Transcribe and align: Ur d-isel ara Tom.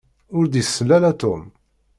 Ur 0.37 0.45
d-isel 0.47 0.89
ara 0.97 1.11
Tom. 1.21 1.41